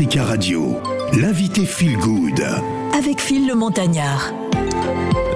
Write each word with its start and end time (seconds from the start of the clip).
Radio, 0.00 0.80
l'invité 1.12 1.66
Feel 1.66 1.98
Good. 1.98 2.42
Avec 2.96 3.20
Phil 3.20 3.46
le 3.46 3.54
Montagnard. 3.54 4.32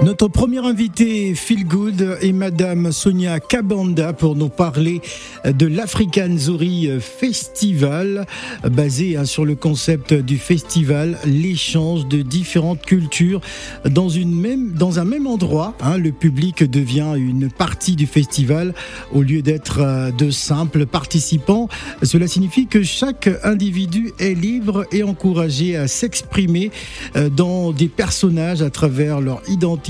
Notre 0.03 0.27
première 0.27 0.65
invitée 0.65 1.33
Feel 1.33 1.65
Good 1.65 2.17
est 2.21 2.33
Madame 2.33 2.91
Sonia 2.91 3.39
Kabanda 3.39 4.13
pour 4.13 4.35
nous 4.35 4.49
parler 4.49 5.01
de 5.45 5.65
l'African 5.65 6.37
Zuri 6.37 6.89
Festival, 6.99 8.25
basé 8.69 9.15
hein, 9.15 9.25
sur 9.25 9.45
le 9.45 9.55
concept 9.55 10.13
du 10.13 10.37
festival, 10.37 11.17
l'échange 11.25 12.07
de 12.07 12.21
différentes 12.21 12.85
cultures 12.85 13.41
dans, 13.89 14.09
une 14.09 14.35
même, 14.35 14.73
dans 14.73 14.99
un 14.99 15.05
même 15.05 15.27
endroit. 15.27 15.73
hein. 15.81 15.97
le 15.97 16.11
public 16.11 16.63
devient 16.69 17.13
une 17.15 17.49
partie 17.49 17.95
du 17.95 18.05
festival 18.05 18.73
au 19.13 19.21
lieu 19.21 19.41
d'être 19.41 19.79
euh, 19.79 20.11
de 20.11 20.29
simples 20.29 20.85
participants. 20.85 21.67
Cela 22.03 22.27
signifie 22.27 22.67
que 22.67 22.83
chaque 22.83 23.29
individu 23.43 24.11
est 24.19 24.33
libre 24.33 24.85
et 24.91 25.03
encouragé 25.03 25.77
à 25.77 25.87
s'exprimer 25.87 26.69
euh, 27.15 27.29
dans 27.29 27.71
des 27.71 27.87
personnages 27.87 28.61
à 28.61 28.69
travers 28.69 29.21
leur 29.21 29.41
identité 29.47 29.84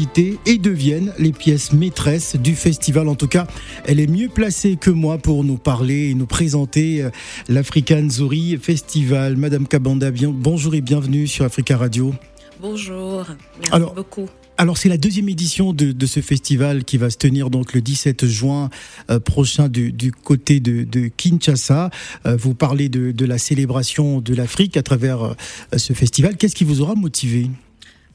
et 0.45 0.57
deviennent 0.57 1.13
les 1.19 1.31
pièces 1.31 1.71
maîtresses 1.71 2.35
du 2.35 2.53
festival. 2.55 3.07
En 3.07 3.15
tout 3.15 3.27
cas, 3.29 3.47
elle 3.85 3.99
est 4.01 4.07
mieux 4.07 4.27
placée 4.27 4.75
que 4.75 4.89
moi 4.89 5.17
pour 5.17 5.43
nous 5.45 5.57
parler 5.57 6.09
et 6.09 6.13
nous 6.15 6.25
présenter 6.25 7.01
euh, 7.03 7.09
l'African 7.47 8.09
Zuri 8.09 8.57
Festival. 8.57 9.37
Madame 9.37 9.67
Kabanda, 9.67 10.11
bien, 10.11 10.31
bonjour 10.35 10.75
et 10.75 10.81
bienvenue 10.81 11.27
sur 11.27 11.45
Africa 11.45 11.77
Radio. 11.77 12.13
Bonjour, 12.61 13.25
merci 13.57 13.71
Alors- 13.71 13.93
beaucoup. 13.93 14.27
Alors 14.57 14.77
c'est 14.77 14.87
la 14.87 14.97
deuxième 14.97 15.27
édition 15.27 15.73
de, 15.73 15.91
de 15.91 16.05
ce 16.05 16.21
festival 16.21 16.85
qui 16.85 16.95
va 16.97 17.09
se 17.09 17.17
tenir 17.17 17.49
donc 17.49 17.73
le 17.73 17.81
17 17.81 18.25
juin 18.25 18.69
euh, 19.11 19.19
prochain 19.19 19.67
du, 19.67 19.91
du 19.91 20.13
côté 20.13 20.61
de, 20.61 20.85
de 20.85 21.09
Kinshasa. 21.09 21.89
Euh, 22.25 22.37
vous 22.37 22.53
parlez 22.53 22.87
de, 22.87 23.11
de 23.11 23.25
la 23.25 23.37
célébration 23.37 24.21
de 24.21 24.33
l'Afrique 24.33 24.77
à 24.77 24.81
travers 24.83 25.21
euh, 25.23 25.33
ce 25.77 25.91
festival. 25.91 26.37
Qu'est-ce 26.37 26.55
qui 26.55 26.63
vous 26.63 26.79
aura 26.79 26.95
motivé? 26.95 27.49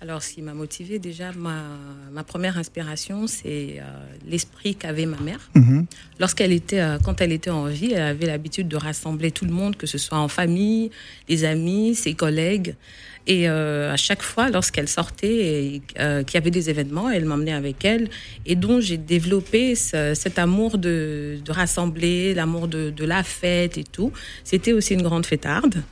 Alors, 0.02 0.22
ce 0.22 0.32
qui 0.32 0.40
m'a 0.40 0.54
motivé 0.54 0.98
déjà, 0.98 1.30
ma, 1.32 1.62
ma 2.10 2.24
première 2.24 2.56
inspiration, 2.56 3.26
c'est 3.26 3.76
euh, 3.80 3.82
l'esprit 4.26 4.74
qu'avait 4.74 5.04
ma 5.04 5.18
mère. 5.18 5.50
Mhm. 5.54 5.84
Lorsqu'elle 6.18 6.52
était, 6.52 6.80
euh, 6.80 6.98
quand 7.04 7.20
elle 7.20 7.32
était 7.32 7.50
en 7.50 7.66
vie, 7.66 7.92
elle 7.92 8.00
avait 8.02 8.24
l'habitude 8.26 8.66
de 8.66 8.76
rassembler 8.76 9.30
tout 9.30 9.44
le 9.44 9.50
monde, 9.52 9.76
que 9.76 9.86
ce 9.86 9.98
soit 9.98 10.16
en 10.16 10.28
famille, 10.28 10.90
les 11.28 11.44
amis, 11.44 11.94
ses 11.94 12.14
collègues. 12.14 12.76
Et 13.26 13.46
euh, 13.50 13.92
à 13.92 13.98
chaque 13.98 14.22
fois, 14.22 14.48
lorsqu'elle 14.48 14.88
sortait 14.88 15.36
et 15.76 15.82
qu'il 16.24 16.34
y 16.34 16.36
avait 16.38 16.50
des 16.50 16.70
événements, 16.70 17.10
elle 17.10 17.26
m'emmenait 17.26 17.52
avec 17.52 17.84
elle. 17.84 18.08
Et 18.46 18.56
donc, 18.56 18.80
j'ai 18.80 18.96
développé 18.96 19.74
ce- 19.74 20.14
cet 20.14 20.38
amour 20.38 20.78
de, 20.78 21.36
de 21.44 21.52
rassembler, 21.52 22.32
l'amour 22.32 22.68
de, 22.68 22.88
de 22.88 23.04
la 23.04 23.22
fête 23.22 23.76
et 23.76 23.84
tout. 23.84 24.12
C'était 24.44 24.72
aussi 24.72 24.94
une 24.94 25.02
grande 25.02 25.26
fêtarde. 25.26 25.82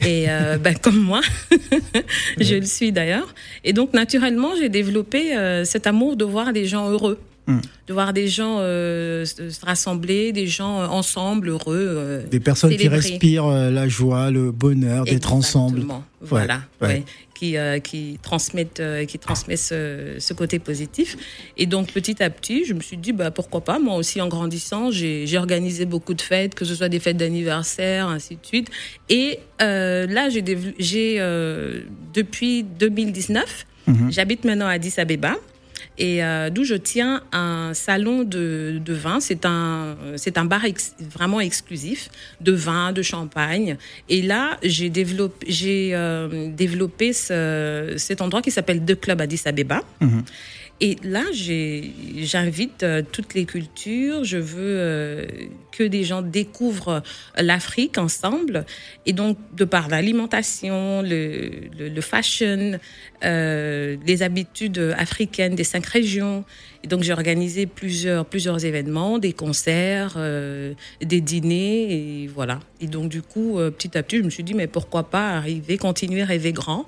Et 0.00 0.26
euh, 0.28 0.58
ben, 0.60 0.74
comme 0.76 0.98
moi, 0.98 1.20
je 2.38 2.54
le 2.56 2.66
suis 2.66 2.92
d'ailleurs. 2.92 3.34
Et 3.64 3.72
donc, 3.72 3.92
naturellement, 3.92 4.52
j'ai 4.58 4.68
développé 4.68 5.36
euh, 5.36 5.64
cet 5.64 5.86
amour 5.86 6.16
de 6.16 6.24
voir 6.24 6.52
des 6.52 6.66
gens 6.66 6.90
heureux. 6.90 7.18
Mm. 7.46 7.58
De 7.88 7.92
voir 7.92 8.14
des 8.14 8.26
gens 8.28 8.56
euh, 8.60 9.26
se 9.26 9.50
se 9.50 9.64
rassembler, 9.66 10.32
des 10.32 10.46
gens 10.46 10.80
euh, 10.80 10.86
ensemble, 10.86 11.50
heureux. 11.50 11.76
euh, 11.76 12.26
Des 12.26 12.40
personnes 12.40 12.74
qui 12.74 12.88
respirent 12.88 13.48
la 13.48 13.86
joie, 13.86 14.30
le 14.30 14.50
bonheur 14.50 15.04
d'être 15.04 15.32
ensemble. 15.34 15.84
Voilà, 16.22 16.62
ouais. 16.80 16.88
ouais. 16.88 17.04
Qui, 17.34 17.56
qui 17.82 18.18
transmettent, 18.22 18.80
qui 19.08 19.18
transmet 19.18 19.56
ce, 19.58 20.14
ce 20.18 20.32
côté 20.32 20.58
positif. 20.58 21.16
Et 21.58 21.66
donc 21.66 21.92
petit 21.92 22.22
à 22.22 22.30
petit, 22.30 22.64
je 22.64 22.72
me 22.72 22.80
suis 22.80 22.96
dit 22.96 23.12
bah 23.12 23.30
pourquoi 23.30 23.60
pas. 23.62 23.78
Moi 23.78 23.96
aussi, 23.96 24.20
en 24.22 24.28
grandissant, 24.28 24.90
j'ai 24.90 25.36
organisé 25.36 25.84
beaucoup 25.84 26.14
de 26.14 26.22
fêtes, 26.22 26.54
que 26.54 26.64
ce 26.64 26.74
soit 26.74 26.88
des 26.88 27.00
fêtes 27.00 27.18
d'anniversaire, 27.18 28.08
ainsi 28.08 28.36
de 28.36 28.46
suite. 28.46 28.70
Et 29.10 29.40
là, 29.60 30.30
j'ai 30.30 30.40
depuis 32.14 32.62
2019, 32.62 33.66
Mhm. 33.86 34.10
j'habite 34.10 34.44
maintenant 34.44 34.66
à 34.66 34.70
Addis 34.70 34.94
Abeba. 34.96 35.34
Et 35.98 36.22
euh, 36.24 36.50
d'où 36.50 36.64
je 36.64 36.74
tiens 36.74 37.22
un 37.32 37.72
salon 37.74 38.22
de, 38.24 38.80
de 38.84 38.92
vin. 38.94 39.20
C'est 39.20 39.44
un, 39.46 39.96
un 40.36 40.44
bar 40.44 40.62
vraiment 41.12 41.40
exclusif 41.40 42.08
de 42.40 42.52
vin, 42.52 42.92
de 42.92 43.02
champagne. 43.02 43.76
Et 44.08 44.22
là, 44.22 44.58
j'ai 44.62 44.90
développé, 44.90 45.46
euh, 45.94 46.50
développé 46.50 47.12
ce- 47.12 47.94
cet 47.96 48.20
endroit 48.20 48.42
qui 48.42 48.50
s'appelle 48.50 48.84
The 48.84 48.98
Club 49.00 49.20
Addis 49.20 49.42
Abeba. 49.46 49.82
Mhm. 50.00 50.22
Et 50.80 50.96
là, 51.04 51.22
j'invite 51.32 52.82
euh, 52.82 53.02
toutes 53.10 53.34
les 53.34 53.44
cultures. 53.44 54.24
Je 54.24 54.38
veux 54.38 54.76
euh, 54.78 55.26
que 55.70 55.84
des 55.84 56.02
gens 56.02 56.20
découvrent 56.20 57.02
l'Afrique 57.38 57.96
ensemble. 57.96 58.66
Et 59.06 59.12
donc, 59.12 59.38
de 59.56 59.64
par 59.64 59.88
l'alimentation, 59.88 61.00
le, 61.00 61.50
le, 61.78 61.88
le 61.88 62.00
fashion, 62.00 62.78
euh, 63.24 63.96
les 64.04 64.22
habitudes 64.22 64.94
africaines 64.98 65.54
des 65.54 65.64
cinq 65.64 65.86
régions. 65.86 66.44
Et 66.82 66.86
donc, 66.86 67.02
j'ai 67.02 67.12
organisé 67.12 67.66
plusieurs, 67.66 68.26
plusieurs 68.26 68.64
événements, 68.64 69.18
des 69.18 69.32
concerts, 69.32 70.14
euh, 70.16 70.74
des 71.00 71.22
dîners, 71.22 72.24
et 72.24 72.26
voilà. 72.26 72.60
Et 72.80 72.88
donc, 72.88 73.08
du 73.08 73.22
coup, 73.22 73.58
euh, 73.58 73.70
petit 73.70 73.96
à 73.96 74.02
petit, 74.02 74.18
je 74.18 74.22
me 74.22 74.28
suis 74.28 74.44
dit, 74.44 74.52
mais 74.52 74.66
pourquoi 74.66 75.04
pas 75.04 75.30
arriver, 75.30 75.78
continuer 75.78 76.22
à 76.22 76.26
rêver 76.26 76.52
grand, 76.52 76.86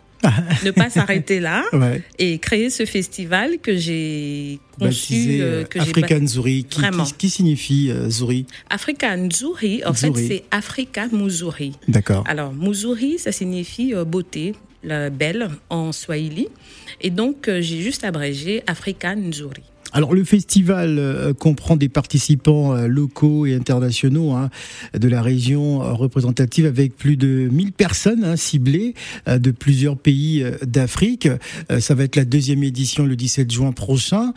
ne 0.65 0.71
pas 0.71 0.91
s'arrêter 0.91 1.41
là 1.41 1.65
Ouais. 1.72 2.03
et 2.19 2.38
créer 2.38 2.71
ce 2.71 2.84
festival 2.87 3.59
que 3.62 3.77
j'ai 3.77 4.59
conçu, 4.78 5.12
Baptisé 5.12 5.41
euh, 5.41 5.44
euh, 5.44 5.65
que 5.65 5.78
j'ai 5.81 5.91
African 5.91 6.27
Zuri. 6.27 6.65
Qui, 6.65 6.81
qui, 6.81 7.12
qui 7.19 7.31
signifie 7.31 7.91
euh, 7.91 8.09
Zuri 8.10 8.47
Africa 8.71 9.16
Nzuri, 9.16 9.82
en 9.84 9.93
fait, 9.94 10.12
c'est 10.16 10.44
Africa 10.50 11.06
Muzuri. 11.12 11.72
D'accord. 11.88 12.25
Alors, 12.27 12.53
Muzuri, 12.53 13.19
ça 13.19 13.32
signifie 13.32 13.94
euh, 13.94 14.04
beauté, 14.04 14.54
la 14.82 15.10
belle 15.10 15.49
en 15.71 15.93
swahili. 15.93 16.48
Et 17.00 17.10
donc, 17.10 17.47
j'ai 17.48 17.83
juste 17.83 18.04
abrégé 18.04 18.62
Africa 18.66 19.15
Nzuri. 19.15 19.62
Alors 19.96 20.12
le 20.12 20.24
festival 20.24 20.98
euh, 20.98 21.32
comprend 21.32 21.74
des 21.74 21.88
participants 21.88 22.76
euh, 22.76 22.86
locaux 22.86 23.46
et 23.46 23.54
internationaux 23.54 24.32
hein, 24.32 24.50
de 24.92 25.08
la 25.08 25.22
région 25.22 25.82
euh, 25.82 25.94
représentative 25.94 26.66
avec 26.66 26.94
plus 26.94 27.16
de 27.16 27.48
1000 27.50 27.72
personnes 27.72 28.22
hein, 28.22 28.36
ciblées 28.36 28.92
de 29.26 29.50
plusieurs 29.50 29.96
pays 29.96 30.44
d'Afrique. 30.60 31.28
Ça 31.80 31.94
va 31.94 32.04
être 32.04 32.16
la 32.16 32.26
deuxième 32.26 32.62
édition 32.62 33.06
le 33.06 33.16
17 33.16 33.50
juin 33.50 33.72
prochain. 33.72 34.34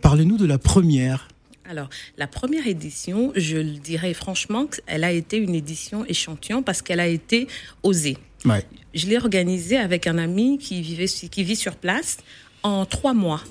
Parlez-nous 0.00 0.36
de 0.36 0.46
la 0.46 0.58
première. 0.58 1.28
Alors, 1.68 1.88
la 2.16 2.26
première 2.26 2.66
édition, 2.66 3.32
je 3.34 3.56
le 3.56 3.78
dirais 3.78 4.14
franchement, 4.14 4.66
elle 4.86 5.04
a 5.04 5.12
été 5.12 5.36
une 5.36 5.54
édition 5.54 6.04
échantillon 6.06 6.62
parce 6.62 6.82
qu'elle 6.82 7.00
a 7.00 7.08
été 7.08 7.48
osée. 7.82 8.16
Ouais. 8.44 8.64
Je 8.94 9.06
l'ai 9.06 9.16
organisée 9.16 9.76
avec 9.76 10.06
un 10.06 10.18
ami 10.18 10.58
qui, 10.58 10.80
vivait, 10.82 11.06
qui 11.06 11.44
vit 11.44 11.56
sur 11.56 11.76
place 11.76 12.18
en 12.62 12.86
trois 12.86 13.14
mois. 13.14 13.42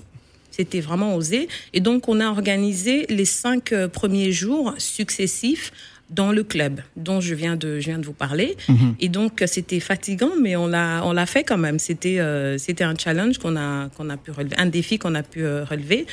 C'était 0.59 0.81
vraiment 0.81 1.16
osé. 1.16 1.47
Et 1.72 1.80
donc, 1.80 2.09
on 2.09 2.20
a 2.20 2.28
organisé 2.28 3.06
les 3.08 3.24
cinq 3.24 3.72
euh, 3.72 3.88
premiers 3.88 4.34
jours 4.34 4.74
successifs 4.78 5.72
dans 6.09 6.31
le 6.31 6.44
club 6.44 6.81
dont 6.96 7.22
je 7.22 7.36
viens 7.36 7.56
de, 7.56 7.80
je 7.80 7.86
viens 7.86 8.00
de 8.00 8.06
vous 8.06 8.14
parler. 8.14 8.58
Mhm. 8.68 8.96
Et 9.00 9.09
donc, 9.09 9.42
euh, 9.42 9.48
c'était 9.48 9.80
fatigant, 9.80 10.31
mais 10.42 10.56
on 10.56 10.68
l'a, 10.68 11.02
on 11.06 11.14
l'a 11.14 11.25
fait 11.25 11.44
quand 11.44 11.58
même. 11.58 11.80
C'était, 11.80 12.19
euh, 12.19 12.58
c'était 12.58 12.84
un 12.84 12.96
challenge 12.98 13.38
qu'on 13.38 13.56
a, 13.56 13.90
qu'on 13.90 14.09
a 14.09 14.18
pu 14.18 14.31
relever, 14.31 14.58
un 14.58 14.66
défi 14.66 14.98
qu'on 14.98 15.16
a 15.16 15.24
pu 15.24 15.44
euh, 15.44 15.64
relever. 15.64 16.08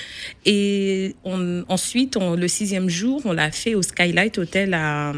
Et 0.45 1.17
on, 1.25 1.65
ensuite, 1.69 2.17
on, 2.17 2.37
le 2.37 2.49
sixième 2.49 2.89
jour, 2.89 3.23
on 3.25 3.33
l'a 3.33 3.51
fait 3.51 3.75
au 3.75 3.83
Skylight 3.83 4.39
Hotel 4.39 4.75
à, 4.75 5.13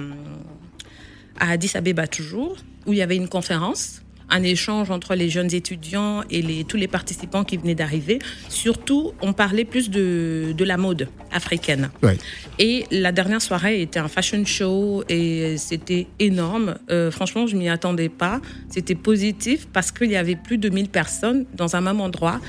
à 1.39 1.51
Addis 1.51 1.73
Abeba 1.75 2.07
toujours, 2.07 2.57
où 2.87 2.93
il 2.93 2.99
y 2.99 3.03
avait 3.03 3.17
une 3.17 3.29
conférence, 3.29 4.03
un 4.31 4.43
échange 4.43 4.91
entre 4.91 5.15
les 5.15 5.29
jeunes 5.29 5.55
étudiants 5.55 6.23
et 6.31 6.43
les, 6.43 6.65
tous 6.65 6.77
les 6.77 6.89
participants 6.89 7.45
qui 7.45 7.57
venaient 7.57 7.75
d'arriver. 7.75 8.19
Surtout, 8.49 9.13
on 9.21 9.33
parlait 9.33 9.65
plus 9.65 9.91
de, 9.91 10.55
de 10.57 10.65
la 10.65 10.77
mode 10.77 11.09
africaine. 11.33 11.91
Ouais. 12.03 12.17
Et 12.59 12.85
la 12.91 13.13
dernière 13.13 13.43
soirée 13.43 13.83
était 13.83 14.01
un 14.01 14.09
fashion 14.09 14.45
show 14.45 15.05
et 15.09 15.57
c'était 15.59 16.07
énorme. 16.19 16.77
Euh, 16.91 17.11
franchement, 17.11 17.47
je 17.47 17.57
m'y 17.57 17.69
attendais 17.69 18.09
pas. 18.09 18.41
C'était 18.69 18.95
positif 18.95 19.67
parce 19.73 19.93
qu'il 19.93 20.11
y 20.11 20.17
avait 20.17 20.37
plus 20.37 20.59
de 20.59 20.69
1000 20.69 20.89
personnes 20.89 21.47
dans 21.55 21.77
un 21.77 21.81
même 21.81 22.01
endroit 22.01 22.41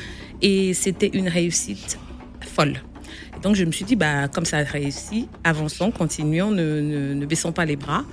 et 0.41 0.73
c'était 0.73 1.11
une 1.13 1.27
réussite 1.27 1.99
folle. 2.41 2.81
Donc 3.41 3.55
je 3.55 3.63
me 3.63 3.71
suis 3.71 3.85
dit, 3.85 3.95
bah, 3.95 4.27
comme 4.27 4.45
ça 4.45 4.57
a 4.57 4.63
réussi, 4.63 5.27
avançons, 5.43 5.91
continuons, 5.91 6.51
ne, 6.51 6.81
ne, 6.81 7.13
ne 7.13 7.25
baissons 7.25 7.51
pas 7.51 7.65
les 7.65 7.75
bras. 7.75 8.03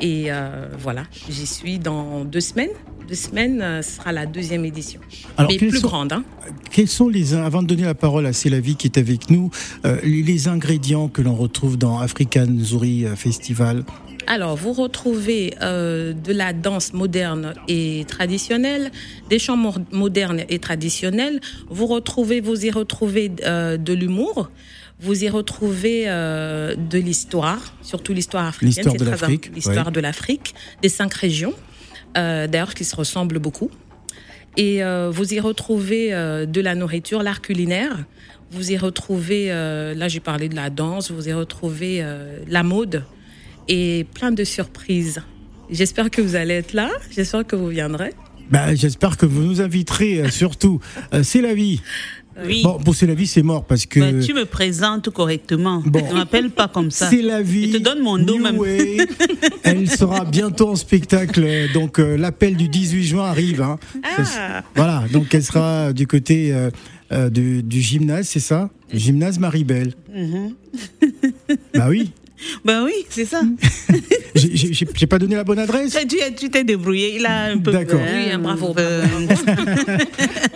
Et 0.00 0.26
euh, 0.28 0.68
voilà, 0.78 1.02
j'y 1.28 1.46
suis 1.46 1.78
dans 1.78 2.24
deux 2.24 2.40
semaines. 2.40 2.70
Deux 3.10 3.16
semaines, 3.16 3.60
euh, 3.60 3.82
ce 3.82 3.96
sera 3.96 4.12
la 4.12 4.24
deuxième 4.24 4.64
édition. 4.64 5.00
Alors, 5.36 5.50
Mais 5.50 5.58
plus 5.58 5.80
sont- 5.80 5.88
grande. 5.88 6.12
Hein. 6.12 6.22
Quels 6.70 6.86
sont 6.86 7.08
les 7.08 7.34
avant 7.34 7.60
de 7.60 7.66
donner 7.66 7.82
la 7.82 7.94
parole 7.96 8.24
à 8.24 8.32
Célavi 8.32 8.76
qui 8.76 8.86
est 8.86 8.98
avec 8.98 9.30
nous, 9.30 9.50
euh, 9.84 9.96
les, 10.04 10.22
les 10.22 10.46
ingrédients 10.46 11.08
que 11.08 11.20
l'on 11.20 11.34
retrouve 11.34 11.76
dans 11.76 11.98
African 11.98 12.46
Zuri 12.60 13.06
euh, 13.06 13.16
Festival? 13.16 13.82
Alors, 14.28 14.54
vous 14.56 14.72
retrouvez 14.72 15.54
euh, 15.60 16.12
de 16.12 16.32
la 16.32 16.52
danse 16.52 16.92
moderne 16.92 17.54
et 17.66 18.04
traditionnelle, 18.06 18.92
des 19.28 19.40
chants 19.40 19.56
mo- 19.56 19.74
modernes 19.90 20.42
et 20.48 20.60
traditionnels. 20.60 21.40
Vous 21.68 21.86
retrouvez, 21.86 22.40
vous 22.40 22.64
y 22.64 22.70
retrouvez 22.70 23.32
euh, 23.44 23.76
de 23.76 23.92
l'humour. 23.92 24.50
Vous 25.00 25.24
y 25.24 25.28
retrouvez 25.28 26.04
euh, 26.06 26.76
de 26.76 26.98
l'histoire, 26.98 27.74
surtout 27.82 28.12
l'histoire 28.12 28.46
africaine. 28.46 28.68
L'histoire 28.68 28.94
de 28.94 29.04
l'Afrique, 29.04 29.50
ouais. 29.66 29.90
de 29.90 30.00
l'Afrique, 30.00 30.54
des 30.82 30.88
cinq 30.90 31.12
régions. 31.14 31.54
D'ailleurs 32.14 32.74
qui 32.74 32.84
se 32.84 32.96
ressemblent 32.96 33.38
beaucoup. 33.38 33.70
Et 34.56 34.82
vous 35.10 35.32
y 35.34 35.40
retrouvez 35.40 36.10
de 36.10 36.60
la 36.60 36.74
nourriture, 36.74 37.22
l'art 37.22 37.40
culinaire. 37.40 38.04
Vous 38.50 38.72
y 38.72 38.76
retrouvez, 38.76 39.48
là 39.48 40.08
j'ai 40.08 40.20
parlé 40.20 40.48
de 40.48 40.56
la 40.56 40.70
danse, 40.70 41.10
vous 41.10 41.28
y 41.28 41.32
retrouvez 41.32 42.04
la 42.48 42.62
mode 42.62 43.04
et 43.68 44.06
plein 44.14 44.32
de 44.32 44.42
surprises. 44.42 45.22
J'espère 45.70 46.10
que 46.10 46.20
vous 46.20 46.34
allez 46.34 46.54
être 46.54 46.72
là, 46.72 46.90
j'espère 47.12 47.46
que 47.46 47.54
vous 47.54 47.68
viendrez. 47.68 48.12
Bah, 48.50 48.74
J'espère 48.74 49.16
que 49.16 49.26
vous 49.26 49.42
nous 49.44 49.60
inviterez 49.60 50.28
surtout. 50.32 50.80
c'est 51.22 51.40
la 51.40 51.54
vie. 51.54 51.80
Oui. 52.46 52.62
Bon, 52.62 52.78
pour 52.78 52.94
c'est 52.94 53.06
la 53.06 53.14
vie, 53.14 53.26
c'est 53.26 53.42
mort 53.42 53.64
parce 53.64 53.86
que. 53.86 54.00
Bah, 54.00 54.24
tu 54.24 54.34
me 54.34 54.44
présentes 54.44 55.10
correctement. 55.10 55.82
Bon. 55.84 56.06
Ne 56.08 56.14
m'appelle 56.14 56.50
pas 56.50 56.68
comme 56.68 56.90
ça. 56.90 57.08
C'est 57.10 57.22
la 57.22 57.42
vie. 57.42 57.72
Je 57.72 57.78
te 57.78 57.82
donne 57.82 58.00
mon 58.00 58.18
dos 58.18 58.38
même. 58.38 58.58
Elle 59.62 59.90
sera 59.90 60.24
bientôt 60.24 60.70
en 60.70 60.76
spectacle. 60.76 61.68
Donc 61.72 61.98
euh, 61.98 62.16
l'appel 62.16 62.56
du 62.56 62.68
18 62.68 63.04
juin 63.04 63.24
arrive. 63.24 63.62
Hein. 63.62 63.78
Ah. 64.04 64.62
voilà. 64.74 65.04
Donc 65.12 65.34
elle 65.34 65.42
sera 65.42 65.92
du 65.92 66.06
côté 66.06 66.52
euh, 66.52 66.70
euh, 67.12 67.28
du, 67.30 67.62
du, 67.62 67.80
gymnase, 67.80 68.28
c'est 68.28 68.40
ça? 68.40 68.70
Gymnase 68.92 69.38
Maribel. 69.38 69.94
Mm 70.14 70.48
bah 71.74 71.86
oui. 71.88 72.12
Ben 72.64 72.84
oui, 72.84 72.92
c'est 73.08 73.24
ça. 73.24 73.42
J'ai 74.34 75.06
pas 75.06 75.18
donné 75.18 75.36
la 75.36 75.44
bonne 75.44 75.58
adresse. 75.58 75.96
Tu 76.38 76.50
t'es 76.50 76.64
débrouillé. 76.64 77.16
Il 77.16 77.26
a 77.26 77.44
un 77.44 77.58
peu. 77.58 77.72
D'accord. 77.72 78.00
Oui, 78.00 78.36
bravo. 78.38 78.74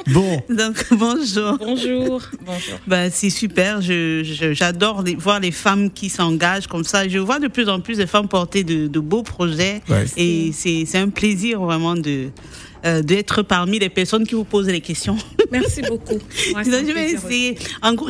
bon. 0.09 0.43
Donc 0.49 0.85
bonjour. 0.91 1.59
Bonjour. 1.59 2.23
Bonjour. 2.45 2.79
Ben, 2.87 3.11
c'est 3.13 3.31
super. 3.31 3.81
J'adore 3.81 5.05
voir 5.19 5.41
les 5.41 5.53
femmes 5.53 5.91
qui 5.91 6.09
s'engagent 6.09 6.67
comme 6.67 6.85
ça. 6.85 7.09
Je 7.09 7.19
vois 7.19 7.39
de 7.39 7.49
plus 7.49 7.69
en 7.69 7.81
plus 7.81 7.99
de 7.99 8.07
femmes 8.07 8.29
porter 8.29 8.65
de, 8.65 8.87
de 8.87 9.01
beaux 9.01 9.23
projets. 9.23 9.83
Ouais. 9.89 10.05
Et 10.17 10.53
c'est 10.53 10.99
un 10.99 11.09
plaisir 11.09 11.61
vraiment 11.61 11.95
de 11.95 12.29
euh, 12.85 13.01
d'être 13.01 13.41
parmi 13.41 13.79
les 13.79 13.89
personnes 13.89 14.27
qui 14.27 14.35
vous 14.35 14.45
posent 14.45 14.67
les 14.67 14.83
questions. 14.83 15.17
Merci 15.51 15.83
beaucoup. 15.83 16.19
Ouais, 16.55 16.63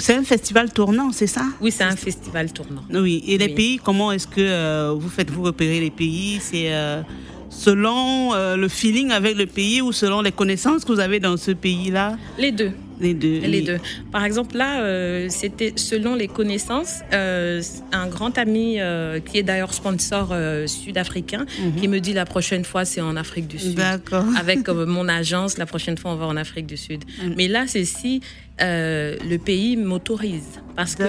c'est 0.00 0.14
un 0.14 0.24
festival 0.24 0.72
tournant, 0.72 1.12
c'est 1.12 1.26
ça? 1.26 1.42
Oui, 1.60 1.70
c'est 1.70 1.84
un 1.84 1.96
festival 1.96 2.52
tournant. 2.52 2.82
Oui. 2.92 3.22
Et 3.26 3.38
les 3.38 3.48
pays, 3.48 3.80
comment 3.82 4.12
est-ce 4.12 4.26
que 4.26 4.40
euh, 4.40 4.94
vous 4.96 5.08
faites 5.08 5.30
vous 5.30 5.42
repérer 5.42 5.80
les 5.80 5.90
pays? 5.90 6.38
C'est 6.40 6.72
euh, 6.72 7.02
selon 7.48 8.34
euh, 8.34 8.56
le 8.56 8.68
feeling 8.68 9.10
avec 9.10 9.36
le 9.36 9.46
pays 9.46 9.80
ou 9.80 9.92
selon 9.92 10.20
les 10.20 10.32
connaissances 10.32 10.84
que 10.84 10.92
vous 10.92 11.00
avez 11.00 11.20
dans 11.20 11.36
ce 11.36 11.52
pays-là? 11.52 12.16
Les 12.38 12.52
deux. 12.52 12.72
Les 13.00 13.14
deux. 13.14 13.40
Les 13.40 13.60
deux. 13.62 13.78
Par 14.12 14.24
exemple, 14.24 14.56
là, 14.56 14.80
euh, 14.82 15.26
c'était 15.28 15.72
selon 15.76 16.14
les 16.14 16.28
connaissances, 16.28 17.00
euh, 17.12 17.60
un 17.92 18.06
grand 18.06 18.38
ami 18.38 18.76
euh, 18.80 19.20
qui 19.20 19.38
est 19.38 19.42
d'ailleurs 19.42 19.74
sponsor 19.74 20.34
sud-africain, 20.66 21.46
Mhm. 21.60 21.74
qui 21.80 21.88
me 21.88 21.98
dit 22.00 22.12
la 22.12 22.24
prochaine 22.24 22.64
fois 22.64 22.84
c'est 22.84 23.00
en 23.00 23.16
Afrique 23.16 23.48
du 23.48 23.58
Sud. 23.58 23.74
D'accord. 23.74 24.24
Avec 24.38 24.68
mon 24.68 25.08
agence, 25.08 25.58
la 25.58 25.66
prochaine 25.66 25.96
fois 25.98 26.12
on 26.12 26.16
va 26.16 26.26
en 26.26 26.36
Afrique 26.36 26.66
du 26.66 26.76
Sud. 26.76 27.04
Mhm. 27.24 27.34
Mais 27.36 27.48
là, 27.48 27.64
c'est 27.66 27.84
si 27.84 28.20
euh, 28.60 29.16
le 29.28 29.38
pays 29.38 29.76
m'autorise. 29.76 30.60
Parce 30.76 30.96
que 30.96 31.04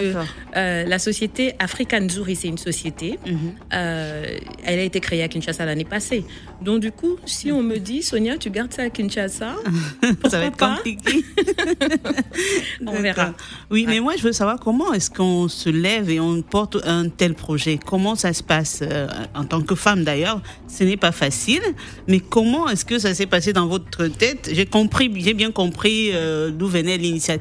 euh, 0.56 0.84
la 0.84 1.00
société 1.00 1.54
African 1.58 2.08
Zuri, 2.08 2.36
c'est 2.36 2.48
une 2.48 2.58
société. 2.60 3.18
Mhm. 3.26 3.38
Euh, 3.74 4.38
elle 4.64 4.80
a 4.80 4.84
été 4.84 5.00
créée 5.00 5.24
à 5.24 5.28
Kinshasa 5.28 5.66
l'année 5.66 5.86
passée. 5.86 6.24
Donc 6.62 6.82
du 6.82 6.92
coup, 6.92 7.18
si 7.26 7.52
on 7.52 7.64
me 7.64 7.78
dit, 7.78 8.04
Sonia, 8.04 8.38
tu 8.38 8.52
gardes 8.52 8.74
ça 8.74 8.84
à 8.84 8.90
Kinshasa, 8.92 9.56
Ça 10.30 10.40
va 10.40 10.46
être 10.46 10.58
pas? 10.58 10.76
compliqué. 10.76 11.26
on 12.86 13.02
verra. 13.02 13.34
Oui, 13.72 13.86
mais 13.88 14.00
moi, 14.00 14.14
je 14.18 14.24
veux 14.24 14.34
savoir 14.34 14.60
comment 14.60 14.94
est-ce 14.94 15.10
qu'on 15.10 15.48
se 15.48 15.70
lève 15.70 16.12
et 16.12 16.20
on 16.20 16.44
porte 16.44 16.78
un 16.86 17.10
tel 17.10 17.34
projet? 17.34 17.80
Comment 17.84 18.16
ça 18.16 18.34
se 18.34 18.44
passe 18.44 18.84
en 19.34 19.46
tant 19.46 19.62
que 19.62 19.74
femme 19.74 20.04
d'ailleurs? 20.04 20.42
Ce 20.68 20.84
n'est 20.84 20.98
pas 20.98 21.12
facile, 21.12 21.64
mais 22.08 22.20
comment 22.20 22.70
est-ce 22.70 22.86
que 22.86 23.00
ça 23.00 23.16
s'est 23.16 23.26
passé 23.26 23.52
dans 23.52 23.66
votre 23.68 24.08
tête? 24.08 24.50
J'ai 24.54 24.68
compris, 24.68 25.12
j'ai 25.18 25.34
bien 25.34 25.52
compris 25.52 26.12
d'où 26.52 26.68
venait 26.68 26.98
l'initiative, 26.98 27.35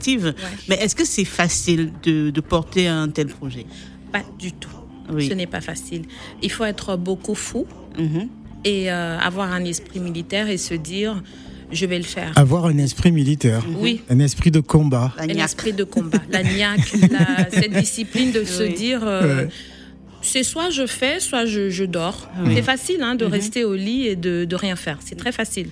mais 0.68 0.76
est-ce 0.76 0.94
que 0.94 1.04
c'est 1.04 1.24
facile 1.24 1.92
de, 2.02 2.30
de 2.30 2.40
porter 2.40 2.86
un 2.88 3.08
tel 3.08 3.28
projet? 3.28 3.66
Pas 4.12 4.22
du 4.38 4.52
tout. 4.52 4.68
Oui. 5.12 5.28
Ce 5.28 5.34
n'est 5.34 5.46
pas 5.46 5.60
facile. 5.60 6.02
Il 6.42 6.50
faut 6.50 6.64
être 6.64 6.96
beaucoup 6.96 7.34
fou 7.34 7.66
Mhm. 7.98 8.28
et 8.64 8.90
euh, 8.90 9.18
avoir 9.18 9.52
un 9.52 9.64
esprit 9.64 10.00
militaire 10.00 10.48
et 10.48 10.56
se 10.56 10.74
dire, 10.74 11.22
je 11.70 11.86
vais 11.86 11.98
le 11.98 12.04
faire. 12.04 12.32
Avoir 12.36 12.66
un 12.66 12.78
esprit 12.78 13.12
militaire. 13.12 13.62
Oui. 13.78 14.00
Un 14.08 14.18
esprit 14.18 14.50
de 14.50 14.60
combat. 14.60 15.12
Un 15.18 15.28
esprit 15.28 15.72
de 15.72 15.84
combat, 15.84 16.18
la 16.30 16.42
niaque, 16.54 16.92
la- 17.10 17.50
cette 17.50 17.72
discipline 17.72 18.32
de 18.32 18.44
se 18.44 18.62
dire, 18.62 19.00
euh, 19.04 19.44
Ouais. 19.44 19.48
c'est 20.22 20.42
soit 20.42 20.70
je 20.70 20.86
fais, 20.86 21.20
soit 21.20 21.44
je, 21.46 21.68
je 21.70 21.84
dors. 21.84 22.28
Oui. 22.44 22.54
C'est 22.56 22.62
facile 22.62 23.02
hein, 23.02 23.14
de 23.14 23.24
rester 23.24 23.62
au 23.64 23.74
lit 23.74 24.06
et 24.06 24.16
de, 24.16 24.44
de 24.44 24.56
rien 24.56 24.76
faire. 24.76 24.98
C'est 25.04 25.16
très 25.16 25.32
facile. 25.32 25.68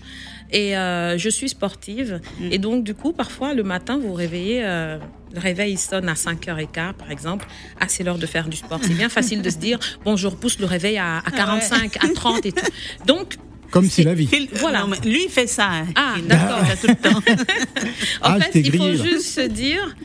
Et 0.53 0.77
euh, 0.77 1.17
je 1.17 1.29
suis 1.31 1.49
sportive. 1.49 2.21
Et 2.51 2.59
donc, 2.59 2.85
du 2.85 2.95
coup, 2.95 3.13
parfois, 3.13 3.55
le 3.55 3.63
matin, 3.63 3.99
vous 3.99 4.09
vous 4.09 4.15
réveillez, 4.15 4.63
euh, 4.65 4.99
le 5.35 5.41
réveil 5.41 5.77
sonne 5.79 6.09
à 6.09 6.15
5h15, 6.15 6.93
par 6.93 7.11
exemple. 7.11 7.47
Ah, 7.81 7.87
c'est 7.89 8.05
l'heure 8.05 8.19
de 8.19 8.27
faire 8.27 8.49
du 8.49 8.57
sport. 8.59 8.79
C'est 8.83 8.93
bien 8.95 9.09
facile 9.19 9.41
de 9.43 9.49
se 9.51 9.57
dire, 9.57 9.79
bon, 10.05 10.17
je 10.17 10.27
repousse 10.27 10.59
le 10.59 10.67
réveil 10.67 10.99
à, 10.99 11.19
à 11.19 11.31
45, 11.31 11.97
à 12.05 12.09
30 12.15 12.47
et 12.47 12.53
tout. 12.53 12.67
Donc, 13.07 13.37
Comme 13.71 13.89
c'est 13.89 14.03
la 14.05 14.13
vie. 14.15 14.29
Voilà. 14.53 14.81
Non, 14.81 14.89
mais 14.89 14.99
lui, 15.11 15.25
il 15.25 15.31
fait 15.31 15.47
ça. 15.47 15.69
hein. 15.71 15.87
Ah, 15.95 16.17
d'accord. 16.23 16.61
tout 16.81 16.87
le 16.89 16.97
temps. 16.97 17.19
en 18.23 18.35
Ah, 18.35 18.41
fait, 18.41 18.61
il 18.61 18.77
faut 18.77 18.93
juste 18.93 19.27
se 19.35 19.41
dire, 19.49 19.97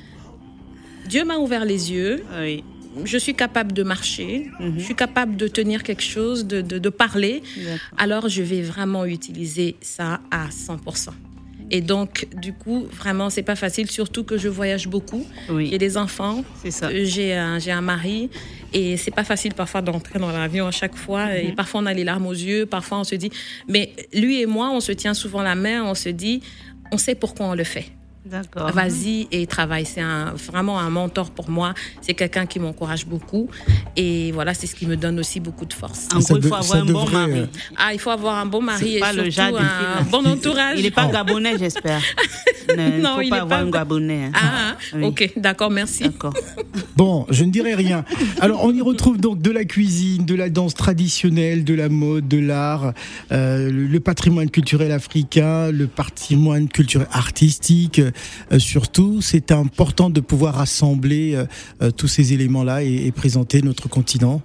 Dieu 1.09 1.25
m'a 1.25 1.37
ouvert 1.37 1.65
les 1.65 1.91
yeux. 1.91 2.23
oui. 2.39 2.63
Je 3.05 3.17
suis 3.17 3.33
capable 3.35 3.73
de 3.73 3.83
marcher, 3.83 4.49
Mhm. 4.59 4.75
je 4.77 4.83
suis 4.83 4.95
capable 4.95 5.35
de 5.37 5.47
tenir 5.47 5.83
quelque 5.83 6.03
chose, 6.03 6.45
de, 6.45 6.61
de, 6.61 6.77
de 6.79 6.89
parler, 6.89 7.43
alors 7.97 8.29
je 8.29 8.41
vais 8.43 8.61
vraiment 8.61 9.05
utiliser 9.05 9.75
ça 9.81 10.19
à 10.31 10.49
100%. 10.49 11.11
Et 11.69 11.81
donc, 11.81 12.27
du 12.41 12.53
coup, 12.53 12.85
vraiment, 12.93 13.29
c'est 13.29 13.43
pas 13.43 13.57
facile, 13.57 13.91
surtout 13.91 14.23
que 14.23 14.37
je 14.37 14.47
voyage 14.47 14.87
beaucoup. 14.87 15.25
Oui. 15.49 15.67
J'ai 15.69 15.77
des 15.77 15.97
enfants, 15.97 16.45
C'est 16.63 16.71
ça. 16.71 16.87
euh, 16.87 17.03
j'ai 17.03 17.33
un, 17.35 17.59
j'ai 17.59 17.71
un 17.71 17.81
mari, 17.81 18.29
et 18.73 18.95
c'est 18.95 19.11
pas 19.13 19.25
facile 19.25 19.53
parfois 19.53 19.81
d'entrer 19.81 20.17
dans 20.17 20.31
l'avion 20.31 20.67
à 20.67 20.71
chaque 20.71 20.95
fois. 20.95 21.25
Mhm. 21.25 21.35
Et 21.35 21.51
parfois, 21.51 21.81
on 21.81 21.85
a 21.85 21.93
les 21.93 22.05
larmes 22.05 22.25
aux 22.27 22.31
yeux, 22.31 22.65
parfois, 22.65 22.99
on 22.99 23.03
se 23.03 23.15
dit. 23.15 23.31
Mais 23.67 23.91
lui 24.13 24.39
et 24.41 24.45
moi, 24.45 24.69
on 24.71 24.79
se 24.79 24.93
tient 24.93 25.13
souvent 25.13 25.41
la 25.41 25.55
main, 25.55 25.83
on 25.83 25.93
se 25.93 26.07
dit, 26.07 26.39
on 26.93 26.97
sait 26.97 27.15
pourquoi 27.15 27.47
on 27.47 27.53
le 27.53 27.65
fait. 27.65 27.87
D'accord. 28.29 28.71
Vas-y 28.71 29.27
et 29.31 29.47
travaille. 29.47 29.85
C'est 29.85 30.01
un, 30.01 30.33
vraiment 30.33 30.79
un 30.79 30.89
mentor 30.89 31.31
pour 31.31 31.49
moi. 31.49 31.73
C'est 32.01 32.13
quelqu'un 32.13 32.45
qui 32.45 32.59
m'encourage 32.59 33.05
beaucoup. 33.05 33.49
Et 33.95 34.31
voilà, 34.33 34.53
c'est 34.53 34.67
ce 34.67 34.75
qui 34.75 34.85
me 34.85 34.97
donne 34.97 35.19
aussi 35.19 35.39
beaucoup 35.39 35.65
de 35.65 35.73
force. 35.73 36.07
En 36.13 36.19
gros, 36.19 36.37
il 36.37 36.43
faut 36.43 36.49
de- 36.49 36.53
avoir 36.55 36.75
un 36.75 36.85
bon 36.85 37.09
mari. 37.09 37.31
euh, 37.39 37.45
Ah, 37.77 37.93
il 37.93 37.99
faut 37.99 38.09
avoir 38.09 38.35
un 38.37 38.45
bon 38.45 38.61
mari 38.61 38.83
C'est 38.85 38.91
et 38.93 38.99
pas 38.99 39.13
le 39.13 39.31
surtout 39.31 39.57
un 39.57 40.03
bon 40.03 40.25
entourage. 40.25 40.77
Il 40.77 40.83
n'est 40.83 40.91
pas 40.91 41.07
gabonais, 41.07 41.57
j'espère. 41.57 42.01
Ne- 42.77 42.97
Il 42.97 43.01
Non, 43.01 43.15
faut 43.15 43.21
il 43.21 43.29
pas 43.29 43.37
est 43.37 43.39
avoir 43.39 43.59
pas- 43.61 43.65
un 43.65 43.69
gabonais. 43.69 44.25
hein. 44.25 44.31
Ah, 44.35 44.75
Oui. 44.93 45.05
ok, 45.05 45.31
d'accord, 45.37 45.71
merci. 45.71 46.03
D'accord. 46.03 46.33
Bon, 46.97 47.25
je 47.29 47.43
ne 47.45 47.51
dirai 47.51 47.75
rien. 47.75 48.03
Alors, 48.41 48.63
on 48.65 48.73
y 48.73 48.81
retrouve 48.81 49.19
donc 49.21 49.39
de 49.41 49.51
la 49.51 49.63
cuisine, 49.65 50.25
de 50.25 50.33
la 50.35 50.49
danse 50.49 50.73
traditionnelle, 50.73 51.63
de 51.63 51.75
la 51.75 51.87
mode, 51.89 52.27
de 52.27 52.39
l'art, 52.39 52.91
euh, 53.31 53.69
le 53.71 53.99
patrimoine 53.99 54.49
culturel 54.49 54.91
africain, 54.91 55.71
le 55.71 55.85
patrimoine 55.87 56.67
culturel 56.67 57.07
artistique. 57.11 58.01
Euh, 58.51 58.59
surtout, 58.59 59.21
c'est 59.21 59.51
important 59.51 60.09
de 60.09 60.19
pouvoir 60.19 60.55
rassembler 60.55 61.35
euh, 61.35 61.45
euh, 61.81 61.91
tous 61.91 62.07
ces 62.07 62.33
éléments-là 62.33 62.83
et, 62.83 63.07
et 63.07 63.11
présenter 63.11 63.61
notre 63.61 63.87
continent. 63.89 64.41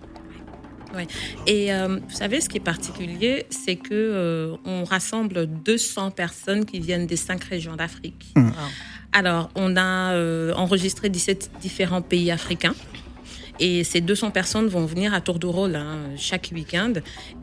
Et 1.47 1.73
euh, 1.73 1.99
vous 2.09 2.15
savez, 2.15 2.41
ce 2.41 2.49
qui 2.49 2.59
est 2.59 2.61
particulier, 2.61 3.47
c'est 3.51 3.77
que 3.77 3.91
euh, 3.93 4.57
on 4.65 4.85
rassemble 4.85 5.47
200 5.47 6.11
personnes 6.11 6.65
qui 6.65 6.81
viennent 6.81 7.07
des 7.07 7.17
cinq 7.17 7.45
régions 7.45 7.77
d'Afrique. 7.77 8.33
Mmh. 8.37 8.51
Alors, 9.13 9.51
on 9.55 9.77
a 9.77 10.13
euh, 10.13 10.53
enregistré 10.55 11.09
17 11.09 11.51
différents 11.61 12.03
pays 12.03 12.31
africains. 12.31 12.75
Et 13.61 13.85
ces 13.85 14.01
200 14.01 14.31
personnes 14.31 14.67
vont 14.67 14.87
venir 14.87 15.15
à 15.15 15.21
tour 15.21 15.39
de 15.39 15.47
rôle 15.47 15.77
hein, 15.77 15.99
chaque 16.17 16.51
week-end. 16.55 16.95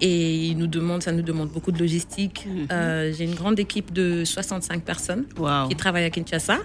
Et 0.01 0.47
ils 0.47 0.57
nous 0.57 0.67
demandent, 0.67 1.03
ça 1.03 1.11
nous 1.11 1.21
demande 1.21 1.49
beaucoup 1.49 1.71
de 1.71 1.79
logistique. 1.79 2.47
Euh, 2.71 3.13
J'ai 3.15 3.25
une 3.25 3.35
grande 3.35 3.59
équipe 3.59 3.93
de 3.93 4.23
65 4.25 4.83
personnes 4.83 5.25
qui 5.69 5.75
travaillent 5.75 6.05
à 6.05 6.09
Kinshasa. 6.09 6.57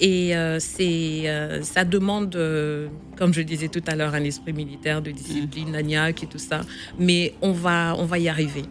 Et 0.00 0.36
euh, 0.36 0.58
c'est, 0.58 1.28
euh, 1.28 1.62
ça 1.62 1.84
demande, 1.84 2.34
euh, 2.36 2.88
comme 3.16 3.32
je 3.32 3.42
disais 3.42 3.68
tout 3.68 3.82
à 3.86 3.94
l'heure, 3.94 4.14
un 4.14 4.24
esprit 4.24 4.52
militaire 4.52 5.00
de 5.02 5.10
discipline, 5.10 5.72
la 5.72 5.82
niaque 5.82 6.24
et 6.24 6.26
tout 6.26 6.38
ça. 6.38 6.62
Mais 6.98 7.34
on 7.42 7.52
va, 7.52 7.94
on 7.98 8.04
va 8.04 8.18
y 8.18 8.28
arriver 8.28 8.64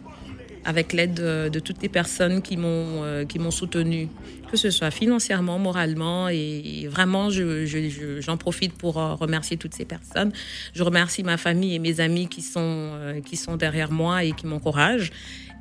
avec 0.64 0.92
l'aide 0.92 1.14
de, 1.14 1.48
de 1.48 1.58
toutes 1.60 1.82
les 1.82 1.88
personnes 1.88 2.40
qui 2.42 2.56
m'ont 2.56 3.02
euh, 3.04 3.24
qui 3.24 3.38
m'ont 3.38 3.50
soutenu, 3.50 4.08
que 4.50 4.56
ce 4.56 4.70
soit 4.70 4.90
financièrement, 4.90 5.58
moralement, 5.58 6.28
et 6.28 6.86
vraiment, 6.90 7.30
je, 7.30 7.66
je- 7.66 7.88
je- 7.88 8.20
j'en 8.20 8.36
profite 8.36 8.72
pour 8.72 8.98
euh, 8.98 9.14
remercier 9.14 9.56
toutes 9.56 9.74
ces 9.74 9.84
personnes. 9.84 10.32
Je 10.74 10.82
remercie 10.82 11.22
ma 11.22 11.36
famille 11.36 11.74
et 11.74 11.78
mes 11.78 12.00
amis 12.00 12.28
qui 12.28 12.42
sont 12.42 12.60
euh, 12.62 13.20
qui 13.20 13.36
sont 13.36 13.56
derrière 13.56 13.90
moi 13.90 14.24
et 14.24 14.32
qui 14.32 14.46
m'encouragent. 14.46 15.10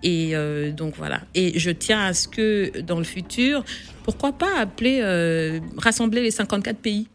Et 0.06 0.32
euh, 0.36 0.72
donc 0.72 0.96
voilà. 0.98 1.22
Et 1.34 1.58
je 1.60 1.70
tiens 1.72 2.02
à 2.02 2.14
ce 2.14 2.28
que 2.28 2.82
dans 2.82 2.98
le 2.98 3.06
futur, 3.06 3.64
pourquoi 4.04 4.34
pas 4.34 4.58
appeler, 4.60 5.00
euh, 5.02 5.60
rassembler 5.78 6.22
les 6.22 6.32
54 6.32 6.78
pays 6.78 7.08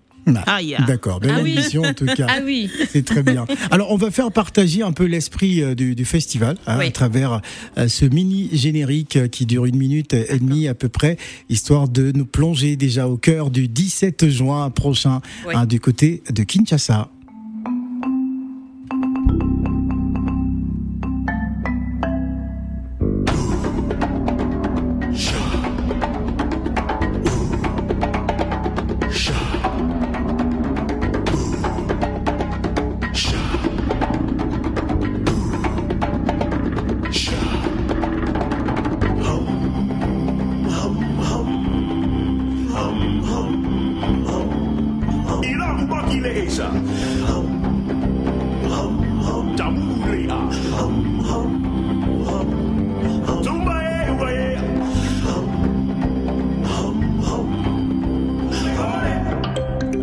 Ah, 0.46 0.58
D'accord, 0.86 1.20
belle 1.20 1.32
ah 1.34 1.88
en 1.88 1.94
tout 1.94 2.06
cas. 2.06 2.26
Ah 2.28 2.38
oui. 2.44 2.70
C'est 2.90 3.04
très 3.04 3.22
bien. 3.22 3.46
Alors 3.70 3.92
on 3.92 3.96
va 3.96 4.10
faire 4.10 4.30
partager 4.30 4.82
un 4.82 4.92
peu 4.92 5.04
l'esprit 5.04 5.62
euh, 5.62 5.74
du, 5.74 6.04
festival 6.04 6.56
hein, 6.66 6.78
à 6.78 6.90
travers 6.90 7.40
euh, 7.76 7.88
ce 7.88 8.04
mini 8.04 8.48
générique 8.52 9.16
euh, 9.16 9.28
qui 9.28 9.46
dure 9.46 9.66
une 9.66 9.76
minute 9.76 10.14
et 10.14 10.38
demie 10.38 10.68
à 10.68 10.74
peu 10.74 10.88
près, 10.88 11.16
histoire 11.48 11.88
de 11.88 12.12
nous 12.12 12.26
plonger 12.26 12.76
déjà 12.76 13.08
au 13.08 13.16
cœur 13.16 13.50
du 13.50 13.68
17 13.68 14.28
juin 14.28 14.70
prochain 14.70 15.20
hein, 15.52 15.66
du 15.66 15.80
côté 15.80 16.22
de 16.30 16.42
Kinshasa. 16.42 17.10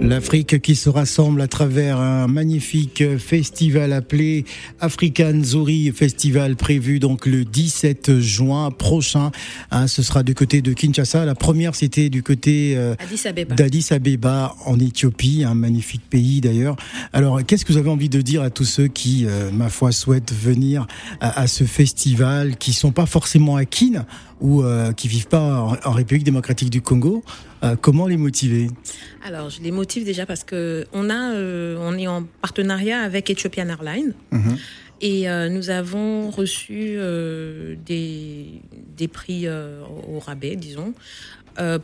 L'Afrique 0.05 0.61
qui 0.61 0.75
se 0.75 0.87
rassemble 0.87 1.41
à 1.41 1.47
travers 1.47 1.99
un 1.99 2.27
magnifique 2.27 3.17
festival 3.17 3.91
appelé 3.91 4.45
African 4.79 5.41
Zori 5.43 5.91
Festival 5.91 6.55
prévu 6.55 6.99
donc 6.99 7.25
le 7.25 7.43
17 7.43 8.19
juin 8.19 8.69
prochain. 8.69 9.31
Hein, 9.71 9.87
ce 9.87 10.03
sera 10.03 10.21
du 10.21 10.35
côté 10.35 10.61
de 10.61 10.73
Kinshasa. 10.73 11.25
La 11.25 11.33
première 11.33 11.73
c'était 11.73 12.09
du 12.09 12.21
côté 12.21 12.75
euh, 12.77 12.93
d'Addis 13.49 13.87
Abeba 13.89 14.55
en 14.65 14.79
Éthiopie, 14.79 15.43
un 15.43 15.55
magnifique 15.55 16.07
pays 16.07 16.39
d'ailleurs. 16.39 16.75
Alors 17.11 17.43
qu'est-ce 17.43 17.65
que 17.65 17.73
vous 17.73 17.79
avez 17.79 17.89
envie 17.89 18.09
de 18.09 18.21
dire 18.21 18.43
à 18.43 18.51
tous 18.51 18.65
ceux 18.65 18.87
qui, 18.87 19.25
euh, 19.25 19.49
ma 19.51 19.69
foi, 19.69 19.91
souhaitent 19.91 20.33
venir 20.33 20.85
à, 21.19 21.47
ce 21.47 21.63
festival, 21.63 22.57
qui 22.57 22.73
sont 22.73 22.91
pas 22.91 23.07
forcément 23.07 23.55
à 23.55 23.65
Kin 23.65 24.05
ou 24.39 24.61
euh, 24.61 24.91
qui 24.91 25.07
vivent 25.07 25.27
pas 25.27 25.77
en 25.83 25.91
République 25.91 26.25
démocratique 26.25 26.69
du 26.69 26.81
Congo? 26.81 27.23
Euh, 27.65 27.75
comment 27.79 28.05
les 28.05 28.17
motiver? 28.17 28.69
Alors, 29.25 29.49
je 29.49 29.61
les 29.61 29.71
motive 29.71 29.94
déjà 30.03 30.25
parce 30.25 30.43
que 30.43 30.85
on 30.93 31.09
a, 31.09 31.33
euh, 31.33 31.77
on 31.79 31.97
est 31.97 32.07
en 32.07 32.23
partenariat 32.41 33.01
avec 33.01 33.29
Ethiopian 33.29 33.69
Airlines. 33.69 34.13
Mhm. 34.31 34.57
Et 35.01 35.29
euh, 35.29 35.49
nous 35.49 35.69
avons 35.69 36.29
reçu 36.29 36.97
des, 37.85 38.61
des 38.95 39.07
prix 39.07 39.47
au 39.49 40.19
rabais, 40.19 40.55
disons. 40.55 40.93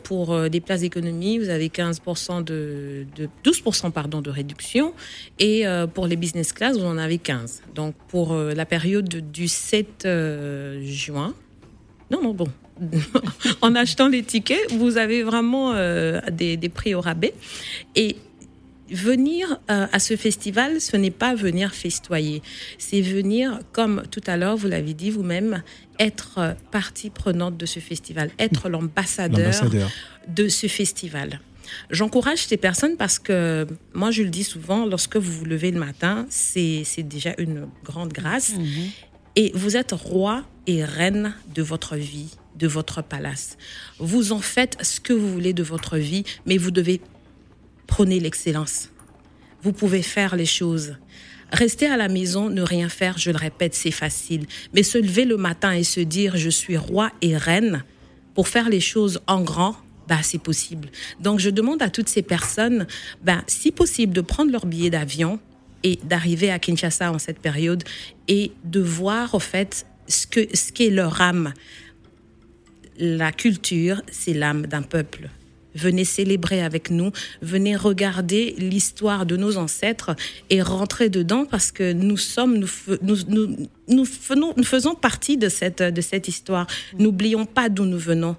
pour 0.04 0.50
des 0.50 0.62
places 0.62 0.82
d'économie, 0.82 1.38
vous 1.38 1.50
avez 1.50 1.68
15% 1.68 2.44
de, 2.44 3.06
de 3.16 3.30
12% 3.44 3.92
pardon 3.92 4.22
de 4.22 4.30
réduction 4.30 4.94
et 5.40 5.66
pour 5.94 6.08
les 6.08 6.16
business 6.16 6.54
class, 6.54 6.78
vous 6.78 6.86
en 6.86 6.98
avez 6.98 7.18
15. 7.18 7.64
Donc 7.76 7.96
pour 8.08 8.34
la 8.34 8.66
période 8.66 9.10
du 9.10 9.48
7 9.50 10.08
juin, 10.84 11.34
non 12.12 12.22
non 12.22 12.34
bon, 12.34 12.48
en 13.62 13.76
achetant 13.76 14.08
les 14.08 14.24
tickets, 14.24 14.72
vous 14.72 14.98
avez 14.98 15.24
vraiment 15.24 15.74
euh, 15.74 16.20
des, 16.32 16.58
prix 16.70 16.96
au 16.96 17.02
rabais. 17.02 17.34
Et 17.96 18.18
venir 18.90 19.60
euh, 19.70 19.88
à 19.92 20.00
ce 20.00 20.16
festival, 20.16 20.82
ce 20.82 20.98
n'est 20.98 21.12
pas 21.12 21.36
venir 21.36 21.74
festoyer. 21.74 22.42
C'est 22.78 23.02
venir, 23.02 23.60
comme 23.72 24.04
tout 24.12 24.22
à 24.28 24.38
l'heure, 24.38 24.58
vous 24.58 24.68
l'avez 24.68 24.94
dit 24.94 25.10
vous-même, 25.10 25.64
être 26.00 26.56
partie 26.72 27.10
prenante 27.10 27.58
de 27.58 27.66
ce 27.66 27.80
festival, 27.80 28.32
être 28.40 28.70
l'ambassadeur 28.70 29.54
de 30.28 30.48
ce 30.48 30.68
festival. 30.68 31.40
J'encourage 31.90 32.40
ces 32.40 32.58
personnes 32.58 32.98
parce 32.98 33.18
que 33.18 33.66
moi, 33.94 34.12
je 34.12 34.24
le 34.24 34.30
dis 34.30 34.44
souvent, 34.44 34.86
lorsque 34.86 35.16
vous 35.16 35.32
vous 35.32 35.46
levez 35.46 35.72
le 35.72 35.80
matin, 35.80 36.26
c'est 36.30 36.84
déjà 37.04 37.34
une 37.38 37.68
grande 37.84 38.12
grâce. 38.12 38.56
Mhm. 38.58 38.66
Et 39.38 39.52
vous 39.56 39.78
êtes 39.78 39.94
roi 39.94 40.44
et 40.68 40.84
reine 40.84 41.34
de 41.56 41.62
votre 41.62 41.96
vie 41.96 42.36
de 42.62 42.68
votre 42.68 43.02
palace. 43.02 43.58
Vous 43.98 44.32
en 44.32 44.40
faites 44.40 44.78
ce 44.82 45.00
que 45.00 45.14
vous 45.14 45.32
voulez 45.32 45.54
de 45.54 45.64
votre 45.64 45.98
vie, 45.98 46.24
mais 46.46 46.58
vous 46.58 46.72
devez 46.72 47.02
prôner 47.88 48.20
l'excellence. 48.20 48.90
Vous 49.64 49.74
pouvez 49.74 50.04
faire 50.04 50.36
les 50.36 50.46
choses. 50.46 50.96
Rester 51.52 51.88
à 51.88 51.98
la 51.98 52.08
maison, 52.08 52.50
ne 52.50 52.62
rien 52.62 52.88
faire, 52.88 53.18
je 53.18 53.32
le 53.32 53.38
répète, 53.38 53.74
c'est 53.74 53.92
facile. 53.92 54.46
Mais 54.74 54.84
se 54.84 54.98
lever 54.98 55.26
le 55.26 55.38
matin 55.38 55.74
et 55.74 55.84
se 55.84 56.00
dire 56.00 56.38
je 56.38 56.50
suis 56.50 56.78
roi 56.78 57.12
et 57.22 57.36
reine 57.36 57.84
pour 58.36 58.48
faire 58.48 58.70
les 58.70 58.80
choses 58.80 59.20
en 59.28 59.42
grand, 59.42 59.76
bah, 60.08 60.20
c'est 60.22 60.42
possible. 60.42 60.90
Donc 61.20 61.40
je 61.40 61.50
demande 61.50 61.82
à 61.82 61.90
toutes 61.90 62.10
ces 62.10 62.22
personnes, 62.22 62.88
bah, 63.24 63.44
si 63.48 63.72
possible, 63.72 64.14
de 64.14 64.22
prendre 64.22 64.52
leur 64.52 64.66
billet 64.66 64.90
d'avion 64.90 65.40
et 65.84 66.00
d'arriver 66.04 66.52
à 66.52 66.60
Kinshasa 66.60 67.12
en 67.12 67.20
cette 67.20 67.40
période 67.40 67.84
et 68.28 68.52
de 68.64 68.80
voir 68.80 69.34
au 69.34 69.40
fait 69.40 69.86
ce 70.08 70.28
que 70.28 70.42
ce 70.56 70.72
qu'est 70.72 70.90
leur 70.90 71.22
âme 71.22 71.54
la 73.02 73.32
culture, 73.32 74.02
c'est 74.12 74.34
l'âme 74.34 74.68
d'un 74.68 74.84
peuple. 74.84 75.30
Venez 75.74 76.06
célébrer 76.06 76.62
avec 76.62 76.92
nous, 76.92 77.12
venez 77.42 77.76
regarder 77.76 78.54
l'histoire 78.58 79.26
de 79.26 79.38
nos 79.38 79.58
ancêtres 79.58 80.16
et 80.50 80.62
rentrer 80.62 81.10
dedans 81.10 81.46
parce 81.46 81.72
que 81.72 81.94
nous 81.94 82.18
sommes, 82.18 82.64
nous, 83.02 84.06
faisons, 84.06 84.96
partie 84.96 85.38
de 85.38 85.50
cette, 85.50 85.82
de 85.82 86.02
cette 86.02 86.28
histoire. 86.28 86.68
N'oublions 87.00 87.46
pas 87.46 87.70
d'où 87.70 87.86
nous 87.86 87.98
venons. 87.98 88.36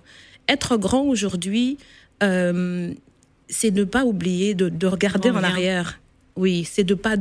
Être 0.49 0.76
grand 0.76 1.02
aujourd'hui, 1.02 1.78
euh, 2.23 2.92
c'est 3.49 3.71
ne 3.71 3.85
pas 3.85 4.04
oublier 4.04 4.54
de, 4.54 4.87
regarder 4.87 5.31
en 5.31 5.42
arrière. 5.42 6.00
Oui, 6.37 6.69
c'est 6.71 6.85
de 6.85 6.95
pas, 6.95 7.16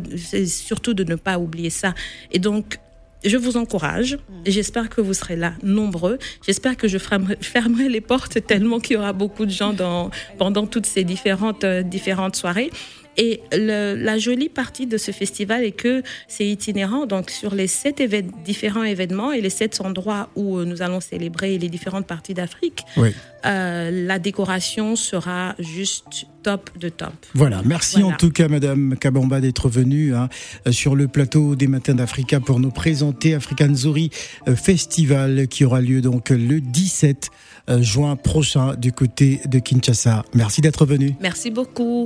surtout 0.46 0.94
de 0.94 1.04
ne 1.04 1.16
pas 1.16 1.40
oublier 1.40 1.70
ça. 1.70 1.96
Et 2.32 2.40
donc, 2.40 2.80
je 3.24 3.38
vous 3.38 3.58
encourage. 3.58 4.18
et 4.46 4.52
J'espère 4.52 4.90
que 4.90 5.02
vous 5.02 5.14
serez 5.14 5.36
là 5.36 5.54
nombreux. 5.64 6.18
J'espère 6.46 6.78
que 6.78 6.88
je 6.88 6.98
fermerai 7.42 7.90
les 7.90 8.02
portes 8.02 8.46
tellement 8.46 8.80
qu'il 8.80 8.96
y 8.96 9.00
aura 9.00 9.14
beaucoup 9.14 9.46
de 9.46 9.52
gens 9.52 9.74
dans, 9.74 10.10
pendant 10.38 10.66
toutes 10.66 10.86
ces 10.86 11.04
différentes, 11.04 11.64
euh, 11.64 11.84
différentes 11.84 12.36
soirées. 12.36 12.72
Et 13.18 13.42
la 13.52 14.18
jolie 14.18 14.50
partie 14.50 14.88
de 14.88 14.98
ce 14.98 15.12
festival 15.12 15.64
est 15.64 15.72
que 15.72 16.04
c'est 16.28 16.48
itinérant. 16.48 17.06
Donc, 17.06 17.30
sur 17.30 17.54
les 17.54 17.68
sept 17.68 18.02
différents 18.46 18.84
événements 18.84 19.32
et 19.32 19.42
les 19.42 19.50
sept 19.50 19.82
endroits 19.82 20.30
où 20.36 20.58
euh, 20.58 20.66
nous 20.66 20.82
allons 20.82 21.02
célébrer 21.02 21.58
les 21.58 21.70
différentes 21.70 22.08
parties 22.08 22.34
d'Afrique, 22.34 22.84
euh, 23.46 24.06
la 24.08 24.20
décoration 24.20 24.96
sera 24.96 25.56
juste 25.60 26.28
top 26.44 26.70
de 26.80 26.90
top. 26.90 27.14
Voilà, 27.34 27.62
merci 27.66 28.02
en 28.04 28.14
tout 28.14 28.32
cas, 28.32 28.48
Madame 28.48 28.96
Kabamba, 28.98 29.42
d'être 29.42 29.70
venue 29.70 30.16
hein, 30.16 30.30
sur 30.72 30.96
le 30.96 31.08
plateau 31.08 31.56
des 31.56 31.68
Matins 31.68 31.96
d'Africa 31.96 32.40
pour 32.40 32.60
nous 32.60 32.72
présenter 32.72 33.36
African 33.36 33.74
Zori 33.76 34.10
euh, 34.48 34.56
Festival 34.56 35.48
qui 35.48 35.66
aura 35.66 35.82
lieu 35.82 36.02
donc 36.02 36.30
le 36.30 36.62
17 36.62 37.30
juin 37.80 38.16
prochain 38.16 38.76
du 38.76 38.92
côté 38.92 39.40
de 39.46 39.60
Kinshasa. 39.60 40.26
Merci 40.34 40.62
d'être 40.62 40.86
venu. 40.86 41.16
Merci 41.22 41.52
beaucoup. 41.52 42.00